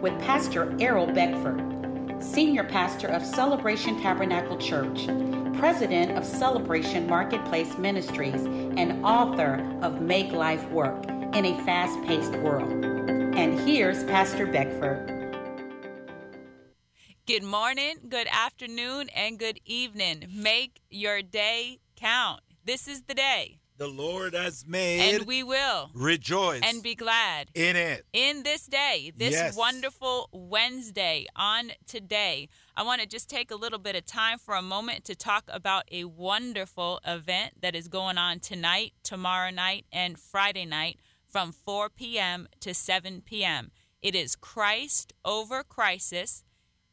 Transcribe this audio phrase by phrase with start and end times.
[0.00, 5.06] with Pastor Errol Beckford, Senior Pastor of Celebration Tabernacle Church,
[5.58, 12.32] President of Celebration Marketplace Ministries, and author of Make Life Work in a Fast Paced
[12.36, 12.70] World.
[12.70, 15.14] And here's Pastor Beckford.
[17.26, 20.24] Good morning, good afternoon, and good evening.
[20.32, 22.40] Make your day count.
[22.64, 23.57] This is the day.
[23.78, 25.14] The Lord has made.
[25.14, 28.04] And we will rejoice and be glad in it.
[28.12, 29.54] In this day, this Yes.
[29.54, 34.56] wonderful Wednesday on today, I want to just take a little bit of time for
[34.56, 39.86] a moment to talk about a wonderful event that is going on tonight, tomorrow night,
[39.92, 42.48] and Friday night from 4 p.m.
[42.58, 43.70] to 7 p.m.
[44.02, 46.42] It is Christ over Crisis.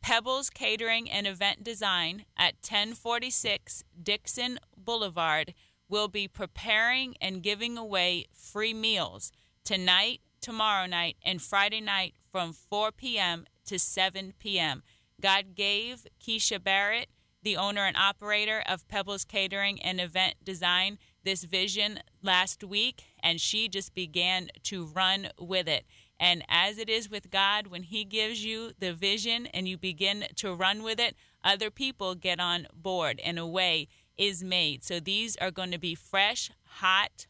[0.03, 5.55] Pebbles Catering and Event Design at 1046 Dixon Boulevard
[5.89, 9.31] will be preparing and giving away free meals
[9.63, 13.45] tonight, tomorrow night, and Friday night from 4 p.m.
[13.65, 14.83] to 7 p.m.
[15.21, 17.09] God gave Keisha Barrett,
[17.41, 23.41] the owner and operator of Pebbles Catering and Event Design, this vision last week, and
[23.41, 25.85] she just began to run with it.
[26.19, 30.25] And as it is with God, when He gives you the vision and you begin
[30.37, 34.83] to run with it, other people get on board in a way is made.
[34.83, 37.27] So these are going to be fresh, hot,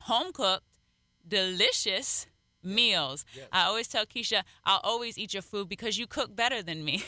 [0.00, 0.64] home cooked,
[1.26, 2.26] delicious
[2.62, 3.24] meals.
[3.52, 7.02] I always tell Keisha, I'll always eat your food because you cook better than me.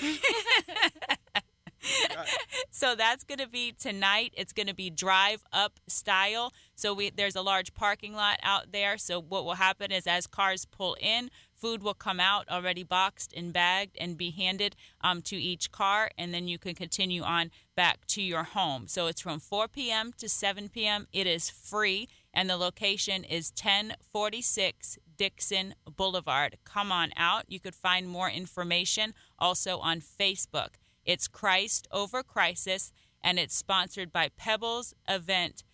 [2.71, 4.33] so that's going to be tonight.
[4.37, 6.53] It's going to be drive up style.
[6.75, 8.99] So we there's a large parking lot out there.
[8.99, 13.33] So what will happen is as cars pull in, food will come out already boxed
[13.37, 17.51] and bagged and be handed um, to each car, and then you can continue on
[17.75, 18.87] back to your home.
[18.89, 20.13] So it's from 4 p.m.
[20.19, 21.07] to 7 p.m.
[21.13, 26.59] It is free, and the location is 1046 Dixon Boulevard.
[26.65, 27.45] Come on out.
[27.49, 30.75] You could find more information also on Facebook.
[31.05, 35.65] It's Christ Over Crisis, and it's sponsored by Pebbles Event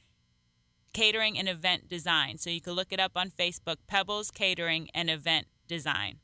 [0.93, 2.39] Catering and Event Design.
[2.39, 6.19] So you can look it up on Facebook, Pebbles Catering and Event Design.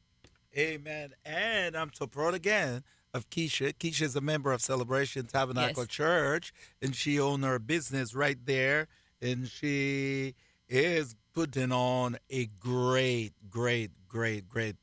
[0.56, 1.14] Amen.
[1.24, 2.84] And I'm so proud again
[3.14, 3.72] of Keisha.
[3.72, 5.88] Keisha is a member of Celebration Tabernacle Yes.
[5.88, 6.52] Church,
[6.82, 8.88] and she owns her business right there.
[9.22, 10.34] And she
[10.68, 14.76] is putting on a great, great, great, great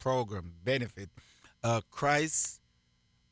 [0.00, 1.10] program, benefit.
[1.62, 2.60] Uh, Christ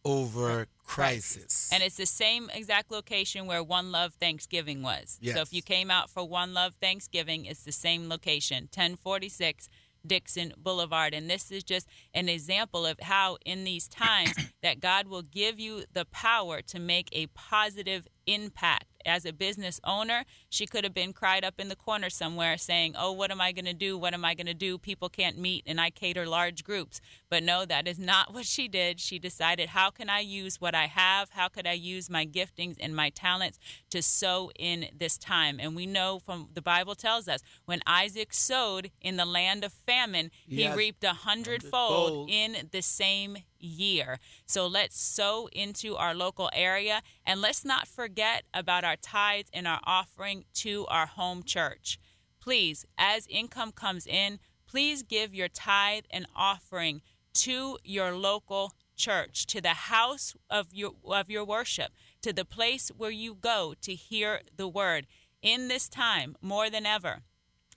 [0.05, 1.71] over crisis.
[1.73, 5.19] And it's the same exact location where One Love Thanksgiving was.
[5.23, 9.69] So if you came out for One Love Thanksgiving, it's the same location, 1046
[10.07, 11.15] Dixon Boulevard.
[11.15, 15.59] And this is just an example of how, in these times, that God will give
[15.59, 18.87] you the power to make a positive impact.
[19.05, 22.95] As a business owner, she could have been cried up in the corner somewhere saying,
[22.97, 23.99] Oh, what am I going to do?
[23.99, 24.79] What am I going to do?
[24.79, 27.01] People can't meet, and I cater large groups.
[27.29, 29.01] But no, that is not what she did.
[29.01, 31.31] She decided, How can I use what I have?
[31.31, 33.59] How could I use my giftings and my talents
[33.91, 35.59] to sow in this time?
[35.59, 39.73] And we know from the Bible tells us when Isaac sowed in the land of
[39.73, 42.31] famine, he reaped a hundredfold Hundredfold.
[42.31, 44.19] in the same year.
[44.47, 49.67] So let's sow into our local area and let's not forget about our tithes and
[49.67, 51.99] our offering to our home church.
[52.41, 57.03] Please, as income comes in, please give your tithe and offering
[57.35, 62.91] to your local church, to the house of your of your worship, to the place
[62.97, 65.07] where you go to hear the word.
[65.41, 67.23] In this time, more than ever,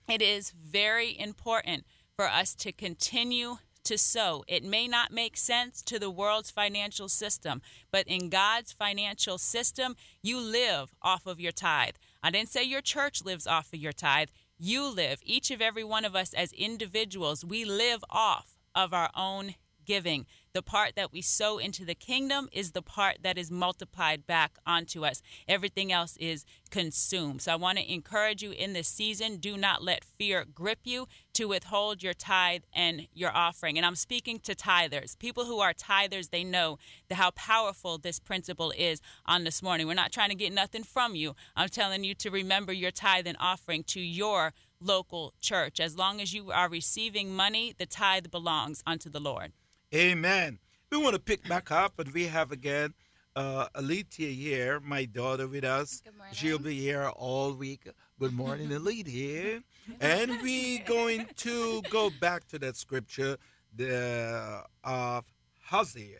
[0.08, 1.84] it is very important
[2.16, 4.44] for us to continue to sow.
[4.46, 9.96] It may not make sense to the world's financial system, but in God's financial system,
[10.22, 11.94] you live off of your tithe.
[12.22, 14.28] I didn't say your church lives off of your tithe.
[14.58, 19.10] You live, each of every one of us as individuals, we live off of our
[19.16, 19.54] own
[19.84, 20.26] giving.
[20.56, 24.52] The part that we sow into the kingdom is the part that is multiplied back
[24.66, 25.20] onto us.
[25.46, 27.42] Everything else is consumed.
[27.42, 31.08] So I want to encourage you in this season do not let fear grip you
[31.34, 33.76] to withhold your tithe and your offering.
[33.76, 35.18] And I'm speaking to tithers.
[35.18, 36.78] People who are tithers, they know
[37.10, 39.86] the, how powerful this principle is on this morning.
[39.86, 41.36] We're not trying to get nothing from you.
[41.54, 45.80] I'm telling you to remember your tithe and offering to your local church.
[45.80, 49.52] As long as you are receiving money, the tithe belongs unto the Lord.
[49.96, 50.58] Amen.
[50.90, 52.92] We want to pick back up, and we have again
[53.34, 56.02] uh, Alicia here, my daughter, with us.
[56.04, 56.34] Good morning.
[56.34, 57.88] She'll be here all week.
[58.20, 59.62] Good morning, Alethea.
[60.02, 63.38] and we're going to go back to that scripture
[63.74, 65.24] the of
[65.64, 66.18] Hosea.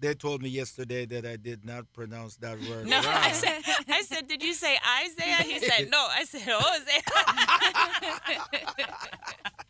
[0.00, 4.02] They told me yesterday that I did not pronounce that word No, I said, I
[4.02, 5.42] said, did you say Isaiah?
[5.44, 6.06] He said, no.
[6.10, 7.00] I said, Hosea.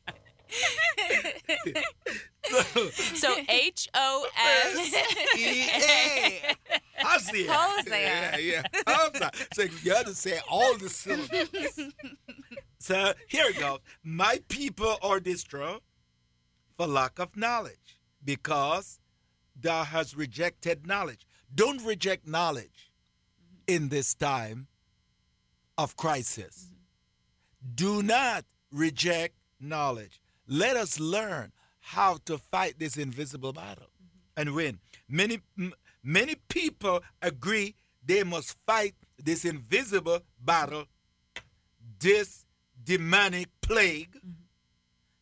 [3.15, 4.95] so H O S
[5.37, 6.55] E A.
[6.99, 7.53] Hosea.
[7.53, 8.01] Hosea.
[8.01, 8.63] Yeah, yeah.
[8.87, 9.31] Hosea.
[9.55, 11.81] So you have to say all the syllables.
[12.79, 13.81] so here we go.
[14.03, 15.81] My people are destroyed
[16.77, 18.99] for lack of knowledge, because
[19.61, 21.27] thou hast rejected knowledge.
[21.55, 22.91] Don't reject knowledge
[23.67, 24.67] in this time
[25.79, 26.67] of crisis.
[26.67, 27.75] Mm-hmm.
[27.75, 30.21] Do not reject knowledge.
[30.47, 34.41] Let us learn how to fight this invisible battle mm-hmm.
[34.41, 34.79] and win.
[35.09, 37.75] Many m- many people agree
[38.05, 40.85] they must fight this invisible battle,
[41.99, 42.45] this
[42.83, 44.31] demonic plague mm-hmm.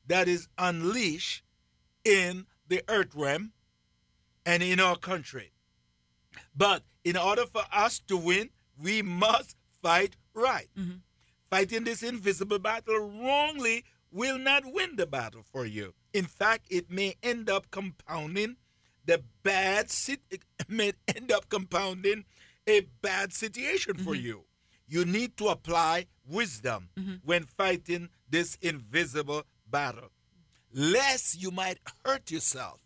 [0.07, 1.43] that is unleashed
[2.05, 3.53] in the earth realm
[4.45, 5.53] and in our country.
[6.57, 10.69] But in order for us to win, we must fight right.
[10.79, 10.97] Mm-hmm.
[11.51, 15.95] Fighting this invisible battle wrongly will not win the battle for you.
[16.13, 18.57] In fact, it may end up compounding
[19.05, 20.21] the bad sit
[20.69, 22.25] may end up compounding
[22.69, 24.27] a bad situation for mm-hmm.
[24.27, 24.45] you.
[24.87, 27.15] You need to apply wisdom mm-hmm.
[27.25, 30.11] when fighting this invisible battle,
[30.73, 32.81] lest you might hurt yourself.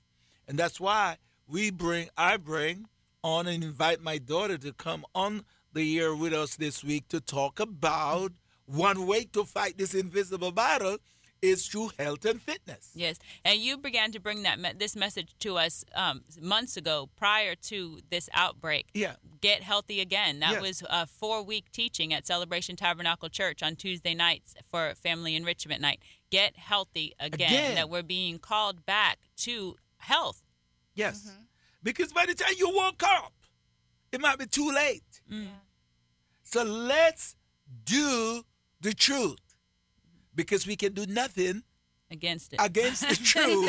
[0.49, 1.17] And that's why
[1.49, 2.87] we bring, I bring
[3.23, 7.21] on and invite my daughter to come on the air with us this week to
[7.21, 8.33] talk about
[8.65, 10.99] one way to fight this invisible battle
[11.47, 12.91] is through health and fitness.
[12.95, 17.09] Yes, and you began to bring that me- this message to us um, months ago,
[17.17, 18.87] prior to this outbreak.
[18.95, 19.15] Yeah.
[19.41, 20.41] Get healthy again.
[20.41, 20.63] That Yes.
[20.63, 26.01] was a four-week teaching at Celebration Tabernacle Church on Tuesday nights for Family Enrichment Night.
[26.31, 27.49] Get healthy again.
[27.53, 27.75] Again.
[27.77, 30.43] That we're being called back to health.
[30.95, 31.31] Yes.
[31.83, 33.33] Because by the time you woke up,
[34.11, 35.21] it might be too late.
[36.43, 37.37] So let's
[37.85, 38.43] do
[38.81, 39.39] the truth
[40.37, 41.65] because we can do nothing
[42.09, 42.61] Against it.
[42.63, 43.69] against the truth,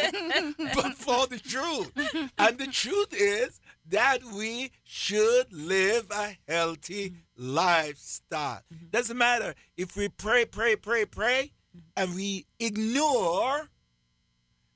[0.75, 1.91] but for the truth.
[2.37, 3.59] And the truth is
[3.89, 8.61] that we should live a healthy lifestyle.
[8.91, 11.51] Doesn't matter if we pray, pray, pray, pray,
[11.95, 13.69] and we ignore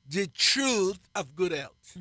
[0.10, 1.98] the truth of good health.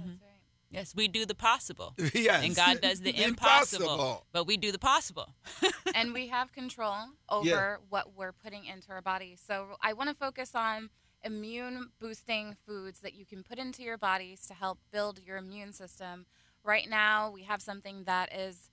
[0.71, 1.95] Yes, we do the possible.
[2.15, 2.45] Yes.
[2.45, 4.27] And God does the impossible, Impossible.
[4.33, 5.35] but we do the possible.
[5.95, 6.97] and we have control
[7.29, 9.37] over what we're putting into our body.
[9.37, 10.91] So I want to focus on
[11.23, 15.73] immune boosting foods that you can put into your bodies to help build your immune
[15.73, 16.27] system.
[16.65, 18.71] Right now, we have something that is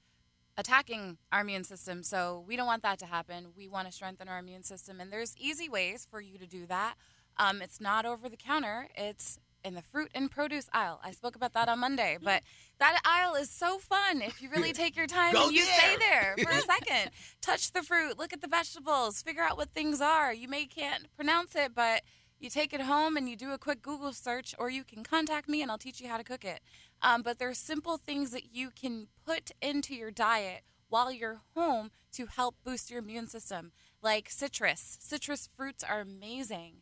[0.57, 2.03] attacking our immune system.
[2.03, 3.47] So we don't want that to happen.
[3.55, 4.99] We want to strengthen our immune system.
[4.99, 6.95] And there's easy ways for you to do that.
[7.37, 9.37] Um, it's not over the counter, it's
[9.67, 10.99] in the fruit and produce aisle.
[11.03, 12.41] I spoke about that on Monday, but
[12.79, 16.35] that aisle is so fun if you really take your time and you stay there.
[16.37, 17.11] there for a second.
[17.41, 20.33] Touch the fruit, look at the vegetables, figure out what things are.
[20.33, 22.01] You may can't pronounce it, but
[22.39, 25.49] you take it home and you do a quick Google search, or you can contact
[25.49, 26.61] me and I'll teach you how to cook it.
[27.01, 31.91] Um, but there's simple things that you can put into your diet while you're home
[32.13, 33.71] to help boost your immune system,
[34.01, 34.97] like citrus.
[35.01, 36.77] Citrus fruits are amazing.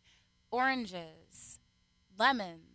[0.51, 1.59] Oranges,
[2.17, 2.74] lemons,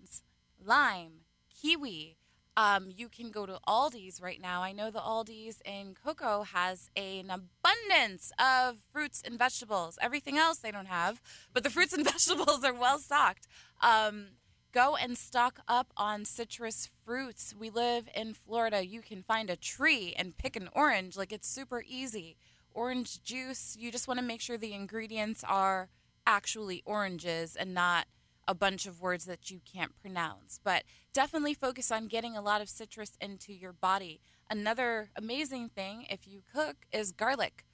[0.64, 1.24] lime,
[1.60, 2.16] kiwi.
[2.56, 4.62] Um, you can go to Aldi's right now.
[4.62, 9.98] I know the Aldi's in Cocoa has an abundance of fruits and vegetables.
[10.02, 11.22] Everything else they don't have,
[11.54, 13.46] but the fruits and vegetables are well stocked.
[13.80, 14.26] Um,
[14.72, 17.54] go and stock up on citrus fruits.
[17.58, 18.84] We live in Florida.
[18.84, 21.16] You can find a tree and pick an orange.
[21.16, 22.36] Like it's super easy.
[22.72, 25.88] Orange juice, you just want to make sure the ingredients are
[26.26, 28.06] actually oranges and not
[28.50, 30.58] a bunch of words that you can't pronounce.
[30.62, 34.20] But definitely focus on getting a lot of citrus into your body.
[34.50, 37.64] Another amazing thing, if you cook, is garlic.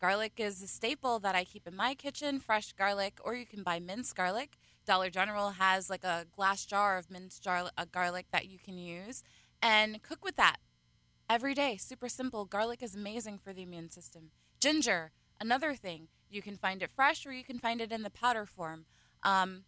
[0.00, 3.62] Garlic is a staple that I keep in my kitchen, fresh garlic, or you can
[3.62, 4.56] buy minced garlic.
[4.86, 9.22] Dollar General has like a glass jar of minced uh, garlic that you can use
[9.60, 10.56] and cook with that
[11.28, 11.76] every day.
[11.76, 12.46] Super simple.
[12.46, 14.30] Garlic is amazing for the immune system.
[14.60, 16.08] Ginger, another thing.
[16.30, 18.86] You can find it fresh or you can find it in the powder form.
[19.22, 19.64] Um,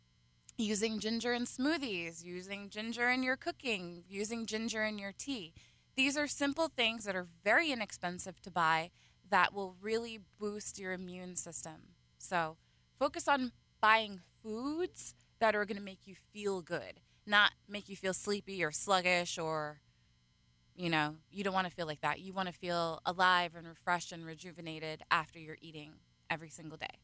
[0.57, 5.53] using ginger in smoothies, using ginger in your cooking, using ginger in your tea.
[5.97, 8.91] These are simple things that are very inexpensive to buy
[9.31, 11.95] that will really boost your immune system.
[12.19, 12.57] So
[12.99, 17.97] focus on buying foods that are going to make you feel good, not make you
[17.97, 19.81] feel sleepy or sluggish or
[20.77, 22.19] you know, you don't want to feel like that.
[22.19, 25.93] You want to feel alive and refreshed and rejuvenated after you're eating
[26.29, 27.04] every single day.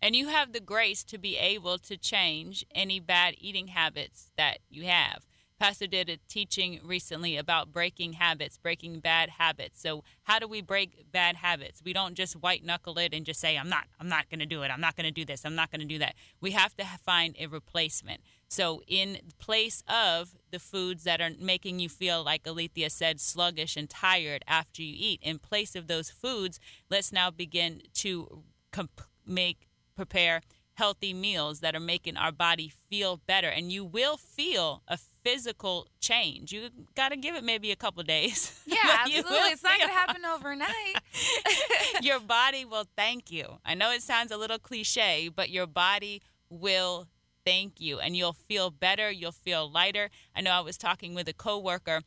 [0.00, 4.58] And you have the grace to be able to change any bad eating habits that
[4.68, 5.26] you have.
[5.58, 9.80] Pastor did a teaching recently about breaking habits, breaking bad habits.
[9.80, 11.82] So, how do we break bad habits?
[11.84, 14.46] We don't just white knuckle it and just say, "I'm not, I'm not going to
[14.46, 14.70] do it.
[14.70, 15.44] I'm not going to do this.
[15.44, 18.20] I'm not going to do that." We have to find a replacement.
[18.46, 23.76] So, in place of the foods that are making you feel, like Alethea said, sluggish
[23.76, 29.02] and tired after you eat, in place of those foods, let's now begin to comp-
[29.26, 29.67] make,
[29.98, 30.42] prepare
[30.74, 33.48] healthy meals that are making our body feel better.
[33.48, 36.52] And you will feel a physical change.
[36.52, 38.54] You got to give it maybe a couple days.
[38.68, 39.50] Yeah, absolutely.
[39.50, 41.02] It's not going to happen overnight.
[42.02, 43.58] your body will thank you.
[43.64, 47.08] I know it sounds a little cliche, but your body will
[47.44, 50.10] thank you and you'll feel better, you'll feel lighter.
[50.36, 52.02] I know I was talking with a coworker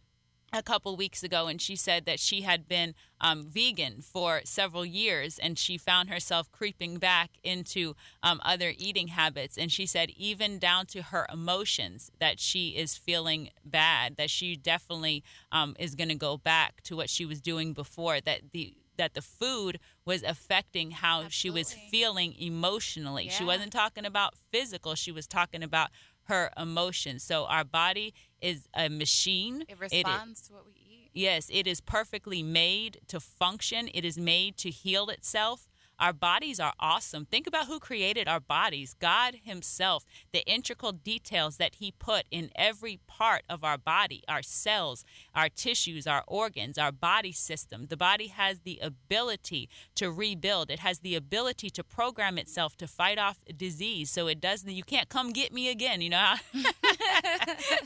[0.53, 4.85] a couple weeks ago and she said that she had been um, vegan for several
[4.85, 10.09] years and she found herself creeping back into um, other eating habits and she said
[10.17, 15.95] even down to her emotions that she is feeling bad that she definitely um, is
[15.95, 19.79] going to go back to what she was doing before that the that the food
[20.05, 21.31] was affecting how Absolutely.
[21.31, 23.25] she was feeling emotionally.
[23.25, 23.31] Yeah.
[23.31, 25.89] She wasn't talking about physical, she was talking about
[26.25, 27.23] her emotions.
[27.23, 29.63] So our body is a machine.
[29.67, 31.11] It responds it, to what we eat.
[31.13, 33.89] Yes, it is perfectly made to function.
[33.93, 35.67] It is made to heal itself.
[36.01, 37.25] Our bodies are awesome.
[37.25, 40.03] Think about who created our bodies God Himself,
[40.33, 45.05] the integral details that He put in every part of our body, our cells,
[45.35, 47.85] our tissues, our organs, our body system.
[47.87, 52.87] The body has the ability to rebuild, it has the ability to program itself to
[52.87, 54.09] fight off disease.
[54.09, 56.33] So it doesn't, you can't come get me again, you know?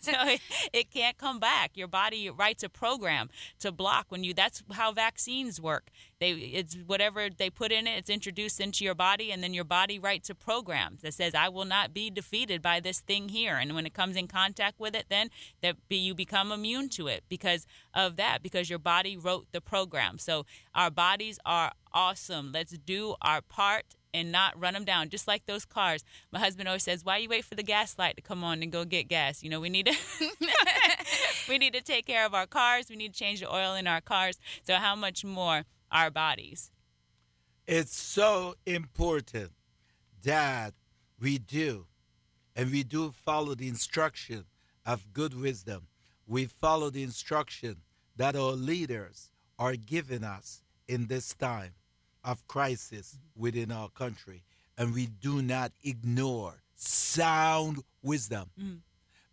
[0.02, 0.40] so it,
[0.72, 1.72] it can't come back.
[1.76, 3.30] Your body writes a program
[3.60, 5.90] to block when you, that's how vaccines work.
[6.20, 9.66] They, it's whatever they put in it, it's introduced into your body, and then your
[9.66, 13.58] body writes a program that says, I will not be defeated by this thing here.
[13.58, 15.30] And when it comes in contact with it, then
[15.62, 20.18] that you become immune to it because of that, because your body wrote the program.
[20.18, 22.52] So our bodies are awesome.
[22.54, 26.06] Let's do our part and not run them down, just like those cars.
[26.32, 28.72] My husband always says, "Why you wait for the gas light to come on and
[28.72, 29.96] go get gas?" You know, we need to
[31.50, 32.90] we need to take care of our cars.
[32.90, 34.40] We need to change the oil in our cars.
[34.64, 35.66] So how much more
[35.96, 36.72] our bodies?
[37.68, 39.52] It's so important
[40.24, 40.74] that
[41.20, 41.86] we do,
[42.56, 44.46] and we do follow the instruction
[44.86, 45.88] of good wisdom.
[46.28, 47.78] We follow the instruction
[48.18, 51.74] that our leaders are giving us in this time
[52.24, 54.44] of crisis within our country.
[54.78, 58.80] And we do not ignore sound wisdom mm.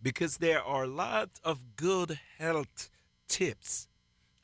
[0.01, 2.91] because there are lots of good health
[3.29, 3.89] tips.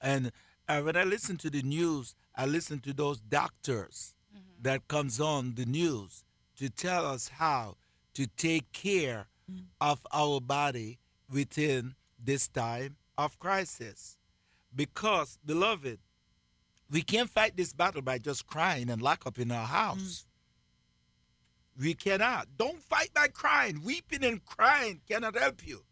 [0.01, 0.33] And
[0.69, 4.63] uh, when I listen to the news, I listen to those doctors mm-hmm.
[4.63, 6.25] that comes on the news
[6.59, 7.77] to tell us how
[8.15, 9.63] to take care mm-hmm.
[9.81, 10.99] of our body
[11.33, 14.19] within this time of crisis.
[14.75, 15.99] Because, beloved,
[16.91, 20.27] we can't fight this battle by just crying and lock up in our house.
[21.79, 21.85] Mm.
[21.85, 22.49] We cannot.
[22.57, 23.83] Don't fight by crying.
[23.85, 25.85] Weeping and crying cannot help you.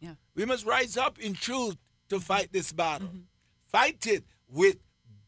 [0.00, 0.14] Yeah.
[0.34, 1.76] We must rise up in truth
[2.08, 3.08] to fight this battle.
[3.08, 3.20] Mm-hmm.
[3.68, 4.76] Fight it with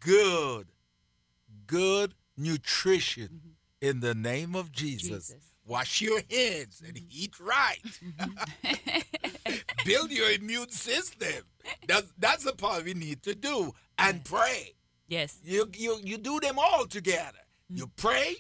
[0.00, 0.68] good,
[1.66, 3.88] good nutrition mm-hmm.
[3.88, 5.28] in the name of Jesus.
[5.28, 5.36] Jesus.
[5.66, 7.06] Wash your hands and mm-hmm.
[7.10, 7.82] eat right.
[7.84, 9.52] Mm-hmm.
[9.84, 11.44] Build your immune system.
[11.86, 13.74] That's, that's the part we need to do.
[13.98, 14.26] And yes.
[14.30, 14.74] pray.
[15.08, 15.38] Yes.
[15.42, 17.38] You, you, you do them all together.
[17.68, 18.08] You mm-hmm.
[18.08, 18.36] pray,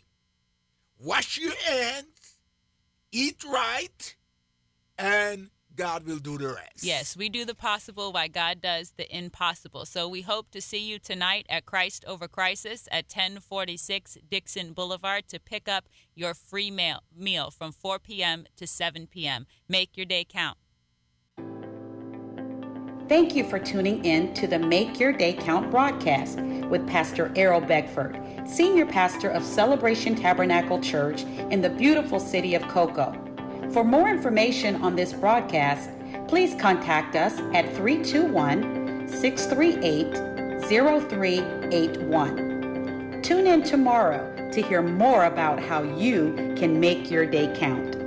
[0.98, 2.36] wash your hands,
[3.12, 4.16] eat right,
[4.96, 6.82] and God will do the rest.
[6.82, 9.86] Yes, we do the possible while God does the impossible.
[9.86, 15.28] So we hope to see you tonight at Christ Over Crisis at 1046 Dixon Boulevard
[15.28, 18.46] to pick up your free meal, meal from 4 p.m.
[18.56, 19.46] to 7 p.m.
[19.68, 20.58] Make your day count.
[23.08, 27.60] Thank you for tuning in to the Make Your Day Count broadcast with Pastor Errol
[27.60, 33.27] Beckford, Senior Pastor of Celebration Tabernacle Church in the beautiful city of Cocoa.
[33.72, 35.90] For more information on this broadcast,
[36.26, 43.20] please contact us at 321 638 0381.
[43.22, 47.98] Tune in tomorrow to hear more about how you can make your day count.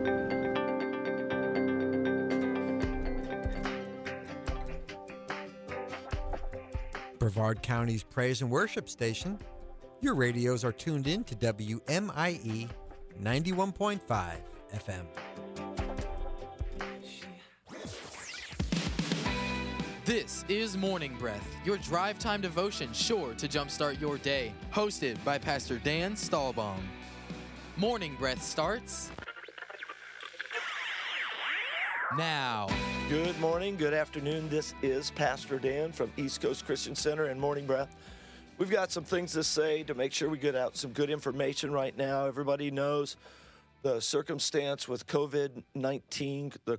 [7.19, 9.37] Brevard County's praise and worship station.
[10.01, 12.67] Your radios are tuned in to WMIE
[13.21, 14.37] 91.5
[14.73, 15.05] FM.
[20.03, 24.53] This is Morning Breath, your drive time devotion sure to jumpstart your day.
[24.73, 26.79] Hosted by Pastor Dan Stahlbaum.
[27.77, 29.11] Morning Breath starts
[32.17, 32.67] now.
[33.09, 34.49] Good morning, good afternoon.
[34.49, 37.95] This is Pastor Dan from East Coast Christian Center and Morning Breath.
[38.57, 41.71] We've got some things to say to make sure we get out some good information
[41.71, 42.25] right now.
[42.25, 43.17] Everybody knows
[43.81, 46.77] the circumstance with COVID 19, the